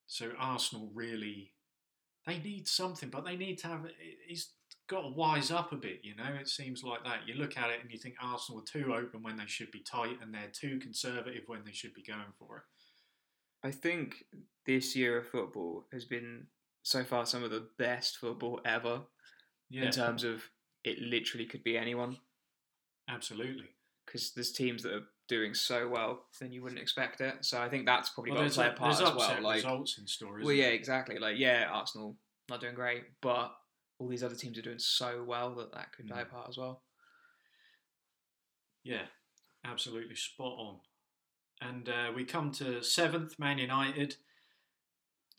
[0.06, 1.54] so Arsenal really,
[2.26, 3.86] they need something, but they need to have.
[4.26, 4.50] He's
[4.88, 6.34] got to wise up a bit, you know.
[6.38, 7.28] It seems like that.
[7.28, 9.80] You look at it and you think Arsenal are too open when they should be
[9.88, 12.62] tight, and they're too conservative when they should be going for it.
[13.62, 14.24] Oh, I think
[14.66, 16.46] this year of football has been
[16.82, 19.02] so far some of the best football ever
[19.68, 20.42] Yeah, in terms of
[20.84, 22.16] it literally could be anyone
[23.08, 23.68] absolutely.
[24.06, 27.44] because there's teams that are doing so well then you wouldn't expect it.
[27.44, 29.42] So I think that's probably Well, got to play a part as well.
[29.42, 30.44] Like, results in stories.
[30.44, 31.18] well, yeah, exactly.
[31.18, 32.16] Like, yeah, Arsenal
[32.48, 33.52] not doing great, but
[33.98, 36.30] all these other teams are doing so well that that could play a Mm.
[36.30, 36.82] part as well.
[38.82, 39.02] Yeah,
[39.64, 40.80] absolutely spot on.
[41.60, 44.16] And uh, we come to seventh, Man United.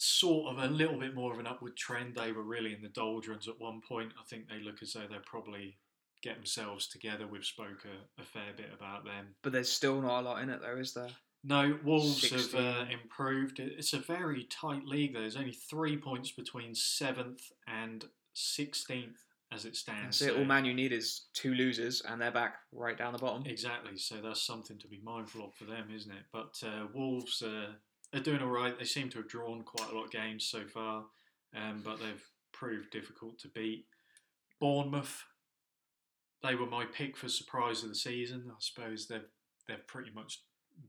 [0.04, 2.16] Sort of a little bit more of an upward trend.
[2.16, 4.14] They were really in the doldrums at one point.
[4.20, 5.78] I think they look as though they're probably
[6.24, 7.28] get themselves together.
[7.28, 9.36] We've spoke a, a fair bit about them.
[9.44, 11.10] But there's still not a lot in it, though, is there?
[11.44, 13.60] No, Wolves have uh, improved.
[13.60, 15.14] It's a very tight league.
[15.14, 19.20] There's only three points between seventh and sixteenth
[19.52, 20.18] as it stands.
[20.18, 20.40] That's it.
[20.40, 23.44] All Man you need is two losers, and they're back right down the bottom.
[23.46, 23.98] Exactly.
[23.98, 26.26] So that's something to be mindful of for them, isn't it?
[26.34, 27.74] But uh, Wolves uh,
[28.14, 28.78] are doing all right.
[28.78, 31.06] They seem to have drawn quite a lot of games so far,
[31.56, 33.86] um, but they've proved difficult to beat.
[34.60, 35.24] Bournemouth,
[36.44, 38.46] they were my pick for surprise of the season.
[38.50, 39.26] I suppose they're
[39.68, 40.40] they've pretty much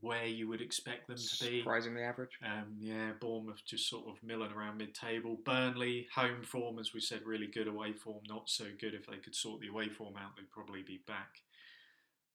[0.01, 1.59] where you would expect them to be.
[1.59, 2.37] Surprisingly average.
[2.43, 5.37] Um, yeah, Bournemouth just sort of milling around mid-table.
[5.45, 7.67] Burnley home form, as we said, really good.
[7.67, 8.93] Away form, not so good.
[8.93, 11.41] If they could sort the away form out, they'd probably be back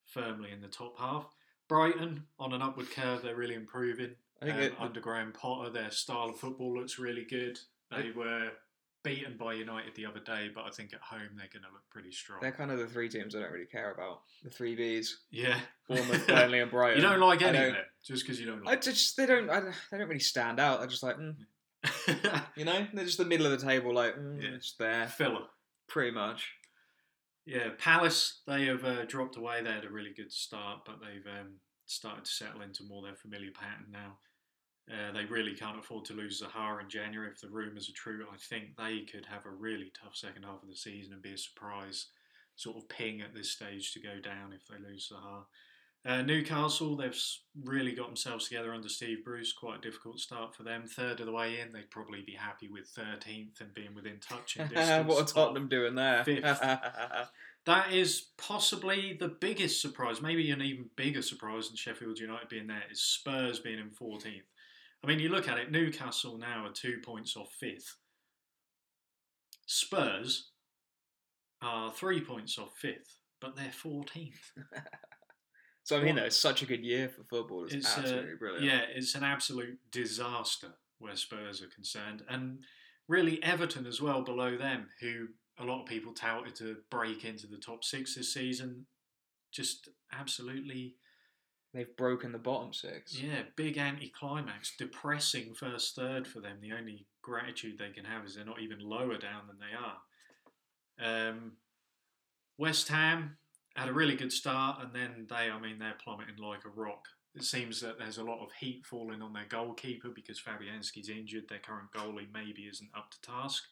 [0.04, 1.26] firmly in the top half.
[1.68, 3.22] Brighton on an upward curve.
[3.22, 4.14] They're really improving.
[4.40, 7.58] I think Um, it, under Graham Potter, their style of football looks really good.
[7.90, 8.50] They were
[9.02, 11.88] beaten by United the other day, but I think at home they're going to look
[11.90, 12.40] pretty strong.
[12.42, 14.20] they're kind of the three teams I don't really care about.
[14.44, 17.02] The three Bs: yeah, Bournemouth, Burnley, and Brighton.
[17.02, 18.82] you don't like any of them just because you don't I like.
[18.82, 20.80] just they don't I, they don't really stand out.
[20.80, 21.34] They're just like mm,
[22.56, 24.50] you know they're just the middle of the table, like mm, Yeah.
[24.56, 25.46] it's there Filler.
[25.88, 26.52] pretty much.
[27.46, 29.62] Yeah, Palace, they have uh, dropped away.
[29.62, 31.54] They had a really good start, but they've um,
[31.86, 34.18] started to settle into more their familiar pattern now.
[34.90, 37.30] Uh, they really can't afford to lose Zaha in January.
[37.30, 40.62] If the rumours are true, I think they could have a really tough second half
[40.62, 42.06] of the season and be a surprise
[42.56, 45.44] sort of ping at this stage to go down if they lose Zaha.
[46.06, 47.20] Uh, Newcastle, they've
[47.64, 49.52] really got themselves together under Steve Bruce.
[49.52, 50.86] Quite a difficult start for them.
[50.86, 54.66] Third of the way in, they'd probably be happy with 13th and being within touching
[54.68, 55.06] distance.
[55.06, 56.24] what are Tottenham doing there?
[56.24, 56.62] fifth.
[57.66, 62.66] That is possibly the biggest surprise, maybe an even bigger surprise than Sheffield United being
[62.66, 64.40] there, is Spurs being in 14th.
[65.02, 67.96] I mean, you look at it, Newcastle now are two points off fifth.
[69.66, 70.50] Spurs
[71.62, 74.32] are three points off fifth, but they're 14th.
[75.84, 77.64] so I mean, though, it's such a good year for football.
[77.64, 78.64] It's, It's, absolutely brilliant.
[78.64, 82.24] Yeah, it's an absolute disaster where Spurs are concerned.
[82.28, 82.58] And
[83.08, 87.46] really, Everton as well below them, who a lot of people touted to break into
[87.46, 88.86] the top six this season,
[89.52, 90.96] just absolutely,
[91.74, 93.20] They've broken the bottom six.
[93.20, 96.58] yeah, big anticlimax, depressing first third for them.
[96.60, 101.28] The only gratitude they can have is they're not even lower down than they are.
[101.30, 101.52] Um,
[102.56, 103.36] West Ham
[103.76, 107.04] had a really good start, and then they, I mean, they're plummeting like a rock.
[107.34, 111.44] It seems that there's a lot of heat falling on their goalkeeper because Fabianski's injured.
[111.48, 113.64] Their current goalie maybe isn't up to task.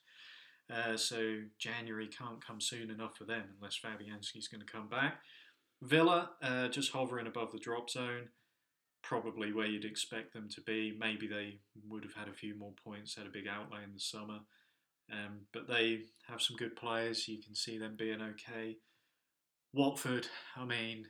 [0.71, 5.21] Uh, so January can't come soon enough for them unless Fabianski's going to come back.
[5.83, 8.29] Villa uh, just hovering above the drop zone,
[9.03, 10.97] probably where you'd expect them to be.
[10.99, 11.59] Maybe they
[11.89, 14.41] would have had a few more points, had a big outlay in the summer.
[15.11, 17.29] Um, but they have some good players.
[17.29, 18.79] You can see them being okay.
[19.73, 21.07] Watford, I mean,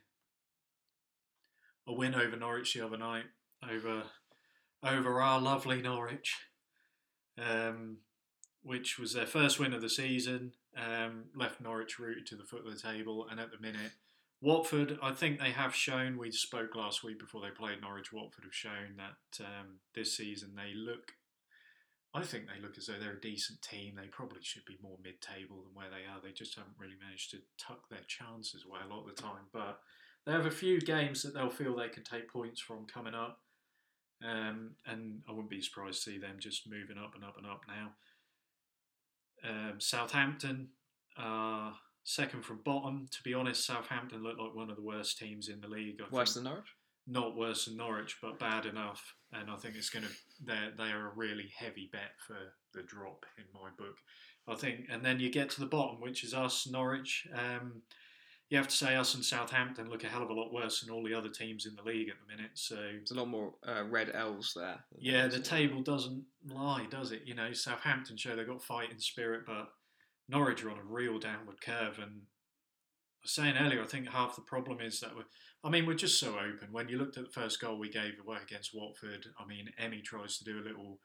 [1.87, 3.25] a win over Norwich the other night,
[3.63, 4.03] over
[4.83, 6.37] over our lovely Norwich,
[7.39, 7.99] um,
[8.63, 10.53] which was their first win of the season.
[10.77, 13.93] Um, left Norwich rooted to the foot of the table, and at the minute,
[14.43, 16.19] Watford, I think they have shown.
[16.19, 18.13] We spoke last week before they played Norwich.
[18.13, 21.13] Watford have shown that um, this season they look.
[22.15, 23.95] I think they look as though they're a decent team.
[23.97, 26.21] They probably should be more mid-table than where they are.
[26.23, 29.49] They just haven't really managed to tuck their chances away a lot of the time.
[29.53, 29.81] But
[30.25, 33.41] they have a few games that they'll feel they can take points from coming up.
[34.25, 37.47] Um, and I wouldn't be surprised to see them just moving up and up and
[37.47, 37.91] up now.
[39.45, 40.69] Um, Southampton
[41.19, 41.75] are
[42.07, 43.07] second from bottom.
[43.11, 46.01] To be honest, Southampton look like one of the worst teams in the league.
[46.01, 46.73] I Worse than Norwich.
[47.07, 49.15] not worse than Norwich, but bad enough.
[49.33, 50.11] And I think it's going to
[50.45, 52.37] they they are a really heavy bet for
[52.73, 53.97] the drop in my book.
[54.49, 57.27] I think, and then you get to the bottom, which is us, Norwich.
[57.35, 57.83] Um,
[58.49, 60.95] you have to say us and Southampton look a hell of a lot worse than
[60.95, 62.53] all the other teams in the league at the minute.
[62.55, 64.79] So There's a lot more uh, red L's there.
[65.01, 67.23] yeah, the table doesn't lie, does it?
[67.27, 69.71] You know, Southampton show they've got fighting spirit, but
[70.29, 71.99] Norwich are on a real downward curve.
[71.99, 75.25] And I was saying earlier, I think half the problem is that we're,
[75.65, 76.69] I mean, we're just so open.
[76.73, 80.01] When you looked at the first goal we gave away against Watford, I mean, Emmy
[80.01, 80.99] tries to do a little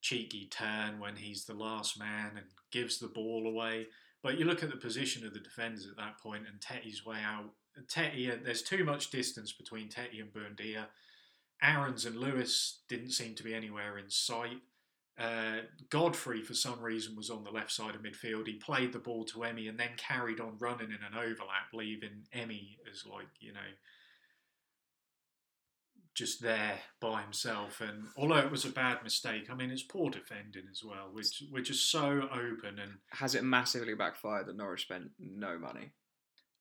[0.00, 3.88] cheeky turn when he's the last man and gives the ball away.
[4.22, 7.18] But you look at the position of the defenders at that point, and Tettey's way
[7.24, 7.50] out.
[7.86, 10.86] Tettey, uh, there's too much distance between Tettey and Buendia.
[11.62, 14.60] Aarons and Lewis didn't seem to be anywhere in sight.
[15.20, 18.46] Uh, Godfrey, for some reason, was on the left side of midfield.
[18.46, 22.24] He played the ball to Emmy and then carried on running in an overlap, leaving
[22.32, 23.60] Emmy as like you know
[26.14, 27.82] just there by himself.
[27.82, 31.10] And although it was a bad mistake, I mean it's poor defending as well.
[31.12, 35.92] Which we're just so open, and Has it massively backfired that Norwich spent no money?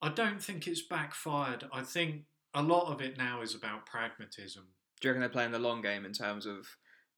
[0.02, 1.66] I don't think it's backfired.
[1.72, 4.64] I think a lot of it now is about pragmatism.
[5.00, 6.68] Do you reckon they're playing the long game in terms of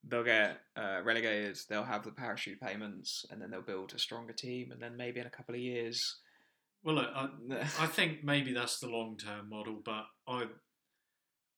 [0.08, 4.34] they'll get uh, relegated, they'll have the parachute payments, and then they'll build a stronger
[4.34, 6.18] team, and then maybe in a couple of years.
[6.84, 7.30] Well, look, I,
[7.80, 10.46] I think maybe that's the long term model, but I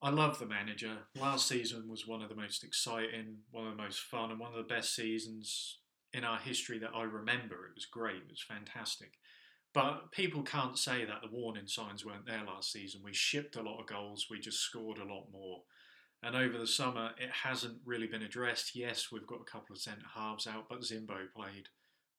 [0.01, 0.97] I love the manager.
[1.19, 4.51] Last season was one of the most exciting, one of the most fun, and one
[4.51, 5.79] of the best seasons
[6.11, 7.65] in our history that I remember.
[7.65, 8.17] It was great.
[8.17, 9.13] It was fantastic.
[9.73, 13.01] But people can't say that the warning signs weren't there last season.
[13.03, 15.63] We shipped a lot of goals, we just scored a lot more.
[16.23, 18.75] And over the summer, it hasn't really been addressed.
[18.75, 21.67] Yes, we've got a couple of centre halves out, but Zimbo played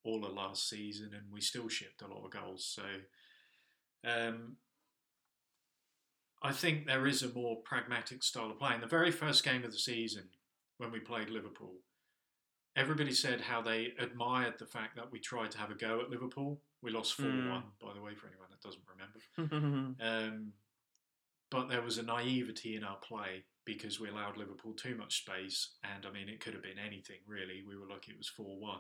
[0.05, 2.67] all of last season and we still shipped a lot of goals.
[2.67, 2.83] So
[4.07, 4.57] um,
[6.43, 8.75] I think there is a more pragmatic style of play.
[8.75, 10.25] In the very first game of the season,
[10.77, 11.77] when we played Liverpool,
[12.77, 16.11] everybody said how they admired the fact that we tried to have a go at
[16.11, 16.61] Liverpool.
[16.83, 19.95] We lost 4 1, by the way, for anyone that doesn't remember.
[20.01, 20.53] Um,
[21.51, 25.77] but there was a naivety in our play because we allowed Liverpool too much space.
[25.85, 27.63] And I mean, it could have been anything, really.
[27.67, 28.79] We were lucky it was 4 1.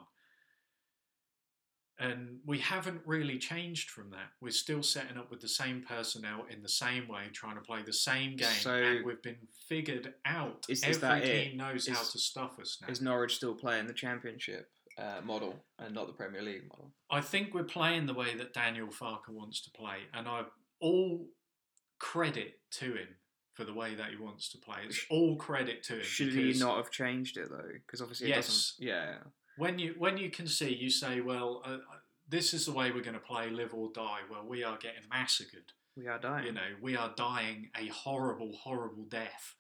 [2.01, 4.31] And we haven't really changed from that.
[4.41, 7.83] We're still setting up with the same personnel in the same way, trying to play
[7.83, 8.49] the same game.
[8.49, 10.67] So- and we've been figured out.
[10.69, 11.57] Is- Every is that team it?
[11.57, 12.89] knows how Is- to stuff us now.
[12.89, 16.93] Is Norwich still playing the Championship uh, model and not the Premier League model?
[17.11, 20.47] I think we're playing the way that Daniel Farke wants to play, and I
[20.81, 21.29] all
[22.01, 23.09] credit to him
[23.55, 24.79] for the way that he wants to play.
[24.85, 26.03] It's all credit to him.
[26.03, 27.71] Should he not have changed it though?
[27.73, 28.47] Because obviously, it Yes.
[28.77, 28.87] doesn't.
[28.87, 29.17] Yeah.
[29.57, 31.79] When you when you can see, you say, "Well, uh, uh,
[32.29, 35.09] this is the way we're going to play, live or die." Well, we are getting
[35.09, 35.73] massacred.
[35.97, 36.47] We are dying.
[36.47, 39.55] You know, we are dying a horrible, horrible death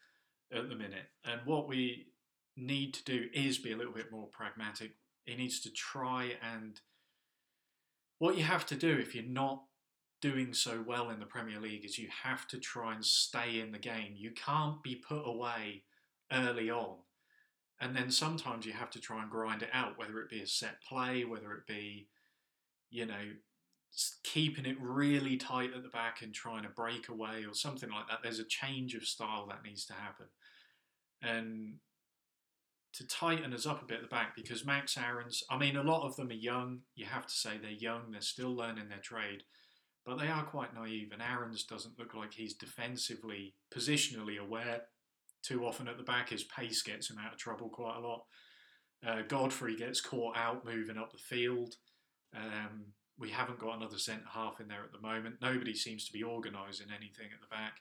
[0.53, 1.07] at the minute.
[1.25, 2.09] And what we
[2.57, 4.97] need to do is be a little bit more pragmatic.
[5.25, 6.81] He needs to try and
[8.19, 9.63] what you have to do if you're not
[10.25, 13.73] doing so well in the Premier League is you have to try and stay in
[13.73, 14.15] the game.
[14.17, 15.83] You can't be put away
[16.33, 16.97] early on.
[17.79, 20.47] And then sometimes you have to try and grind it out, whether it be a
[20.47, 22.09] set play, whether it be,
[22.89, 23.33] you know,
[24.23, 28.09] keeping it really tight at the back and trying to break away or something like
[28.09, 28.21] that.
[28.23, 30.27] There's a change of style that needs to happen.
[31.21, 31.75] And
[32.95, 35.83] to tighten us up a bit at the back because Max Aarons, I mean, a
[35.83, 36.79] lot of them are young.
[36.95, 39.43] You have to say they're young, they're still learning their trade,
[40.05, 41.11] but they are quite naive.
[41.12, 44.83] And Aarons doesn't look like he's defensively, positionally aware.
[45.43, 48.25] Too often at the back, his pace gets him out of trouble quite a lot.
[49.07, 51.77] Uh, Godfrey gets caught out moving up the field.
[52.35, 52.87] Um,
[53.19, 55.37] we haven't got another centre half in there at the moment.
[55.40, 57.81] Nobody seems to be organising anything at the back.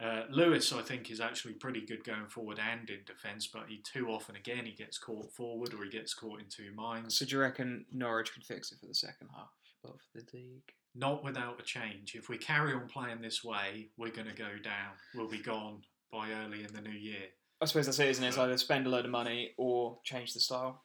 [0.00, 3.78] Uh, Lewis, I think, is actually pretty good going forward and in defence, but he
[3.78, 7.18] too often again he gets caught forward or he gets caught in two minds.
[7.18, 9.50] So do you reckon Norwich can fix it for the second half
[9.84, 10.72] of the league?
[10.94, 12.14] Not without a change.
[12.14, 14.92] If we carry on playing this way, we're going to go down.
[15.14, 17.26] We'll be gone by early in the new year.
[17.60, 18.28] I suppose that's it, isn't it?
[18.28, 20.82] It's either spend a load of money or change the style.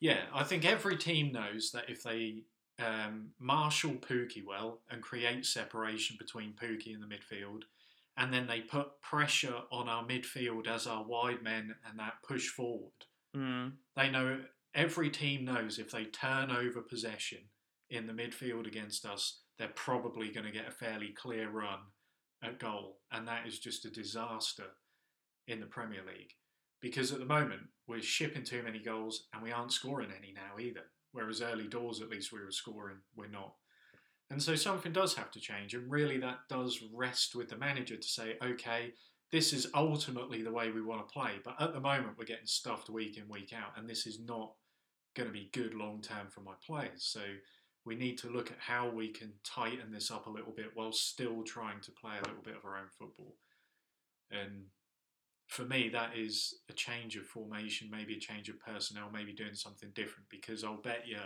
[0.00, 2.44] Yeah, I think every team knows that if they
[2.78, 7.62] um, marshal Pukki well and create separation between Pukki and the midfield,
[8.16, 12.48] and then they put pressure on our midfield as our wide men and that push
[12.48, 12.92] forward,
[13.34, 13.72] Mm.
[13.96, 14.40] they know
[14.74, 17.38] every team knows if they turn over possession
[17.92, 21.78] in the midfield against us, they're probably going to get a fairly clear run
[22.42, 24.64] at goal, and that is just a disaster
[25.46, 26.32] in the Premier League
[26.82, 30.58] because at the moment we're shipping too many goals and we aren't scoring any now
[30.60, 30.82] either.
[31.12, 33.54] Whereas early doors, at least we were scoring, we're not.
[34.30, 37.96] And so something does have to change, and really that does rest with the manager
[37.96, 38.94] to say, okay,
[39.30, 41.32] this is ultimately the way we want to play.
[41.44, 44.54] But at the moment, we're getting stuffed week in, week out, and this is not
[45.14, 47.04] going to be good long term for my players.
[47.04, 47.20] So
[47.84, 50.92] we need to look at how we can tighten this up a little bit while
[50.92, 53.34] still trying to play a little bit of our own football.
[54.30, 54.66] And
[55.48, 59.54] for me, that is a change of formation, maybe a change of personnel, maybe doing
[59.54, 60.28] something different.
[60.30, 61.18] Because I'll bet you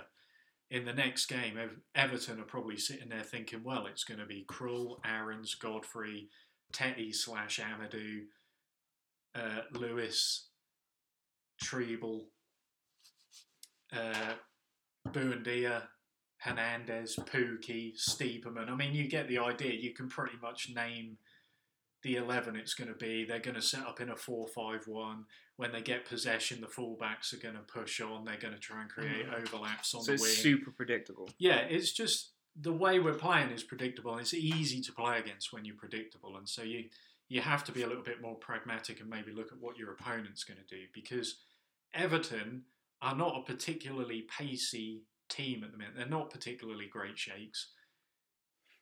[0.71, 1.59] in the next game,
[1.95, 6.29] Everton are probably sitting there thinking, well, it's going to be Krul, Aarons, Godfrey,
[6.73, 8.23] Tettey slash Amadou,
[9.35, 10.49] uh, Lewis,
[11.63, 12.25] Trybull,
[13.93, 14.35] uh,
[15.09, 15.83] Buendia,
[16.39, 18.71] Hernandez, Pukki, Stiepermann.
[18.71, 19.73] I mean, you get the idea.
[19.73, 21.19] You can pretty much name
[22.03, 23.25] the 11 it's going to be.
[23.25, 25.25] They're going to set up in a 4 5 1.
[25.57, 28.25] When they get possession, the fullbacks are going to push on.
[28.25, 29.43] They're going to try and create mm.
[29.43, 30.31] overlaps on So the wing.
[30.31, 31.31] it's super predictable.
[31.39, 35.53] Yeah, it's just the way we're playing is predictable, and it's easy to play against
[35.53, 36.37] when you're predictable.
[36.37, 36.85] And so you
[37.29, 39.93] you have to be a little bit more pragmatic and maybe look at what your
[39.93, 41.39] opponent's going to do because
[41.93, 42.63] Everton
[43.03, 45.95] are not a particularly pacey team at the minute.
[45.97, 47.69] They're not particularly great shakes,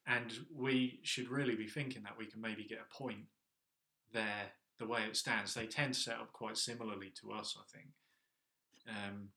[0.07, 3.25] and we should really be thinking that we can maybe get a point
[4.13, 4.53] there.
[4.79, 7.91] The way it stands, they tend to set up quite similarly to us, I think.
[8.89, 9.29] Um,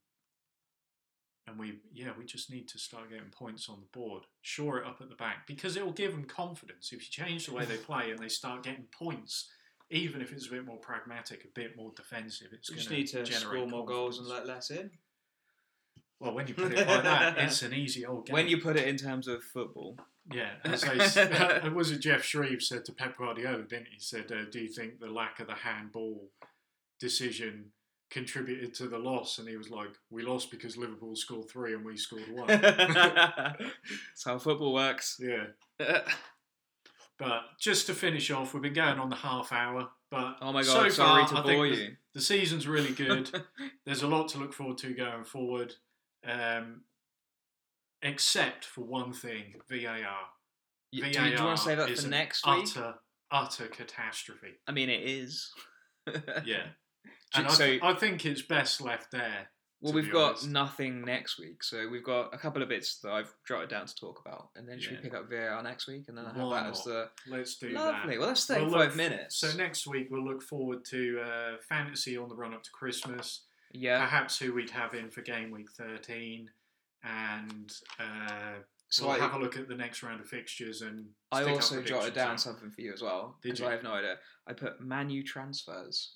[1.48, 4.86] and we yeah we just need to start getting points on the board shore it
[4.86, 7.64] up at the back because it will give them confidence if you change the way
[7.64, 9.50] they play and they start getting points
[9.90, 13.08] even if it's a bit more pragmatic a bit more defensive it's going just need
[13.08, 14.92] to score more goals and let less in.
[16.20, 18.34] Well, when you put it like that, it's an easy old game.
[18.34, 19.98] When you put it in terms of football,
[20.34, 21.16] Yeah, they, s-
[21.72, 23.94] was it Geoff Shreeves said to Pep Guardiola, didn't he?
[23.96, 26.30] He said, uh, "Do you think the lack of the handball
[27.00, 27.72] decision
[28.10, 31.86] contributed to the loss?" And he was like, "We lost because Liverpool scored three and
[31.86, 35.20] we scored one." that's how football works.
[35.22, 35.46] yeah,
[37.20, 40.62] but just to finish off, we've been going on the half hour, but oh my
[40.62, 41.96] so god, sorry far, to I think bore the- you.
[42.14, 43.30] The season's really good.
[43.86, 45.76] There's a lot to look forward to going forward,
[46.26, 46.82] um,
[48.02, 49.78] except for one thing: VAR.
[49.78, 50.12] VAR
[50.94, 52.64] do, you, want to say that is for next week?
[52.64, 52.96] utter,
[53.32, 54.54] utter catastrophe.
[54.68, 55.52] I mean, it is.
[56.46, 56.64] Yeah.
[57.36, 59.50] And I, so, th- I think it's best left there.
[59.82, 60.48] well, we've got honest.
[60.48, 63.94] nothing next week, so we've got a couple of bits that I've jotted down to
[63.94, 64.98] talk about, and then should Yeah.
[65.00, 67.12] we pick up VAR next week, and then I have Why that as not?
[67.28, 68.12] the Let's do lovely.
[68.14, 68.20] that.
[68.20, 69.38] Well, that's We'll thirty-five look- minutes.
[69.38, 73.42] So next week we'll look forward to uh, fantasy on the run up to Christmas.
[73.74, 74.00] Yeah.
[74.00, 76.50] Perhaps who we'd have in for game week 13.
[77.04, 78.56] And uh,
[78.90, 81.48] So we'll I, have a look at the next round of fixtures and I stick
[81.50, 82.40] our also jotted down out.
[82.42, 83.62] something for you as well because?
[83.62, 84.16] I have no idea.
[84.48, 86.16] I put Manu transfers.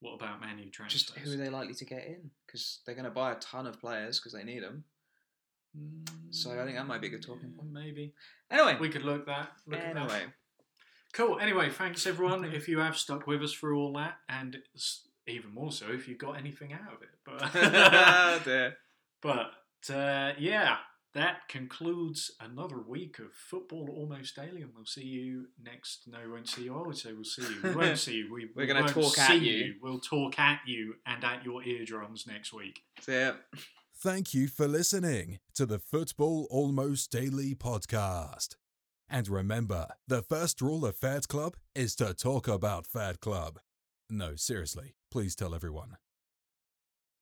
[0.00, 1.02] What about Manu transfers?
[1.04, 2.30] Just who are they likely to get in?
[2.46, 4.84] Because they're going to buy a ton of players because they need them.
[6.30, 7.70] So I think that might be a good talking point.
[7.70, 8.12] Mm, Maybe
[8.50, 9.50] Anyway, we could look that.
[9.66, 10.00] Look at that.
[10.02, 10.22] anyway,
[11.12, 11.38] Cool.
[11.40, 15.52] Anyway, thanks everyone if you have stuck with us through all that, and s- even
[15.52, 17.08] more so if you got anything out of it.
[17.24, 18.76] But Dear.
[19.22, 20.76] but uh, yeah,
[21.14, 26.08] that concludes another week of football almost daily, and we'll see you next.
[26.08, 26.76] No, we won't see you.
[26.76, 27.56] I would say we'll see you.
[27.62, 28.32] We won't see you.
[28.32, 29.74] We, We're we gonna won't talk at see you.
[29.80, 32.82] We'll talk at you and at your eardrums next week.
[33.00, 33.32] See ya.
[33.96, 38.56] Thank you for listening to the Football Almost Daily podcast.
[39.08, 43.60] And remember, the first rule of Fat Club is to talk about Fat Club.
[44.10, 45.96] No, seriously, please tell everyone.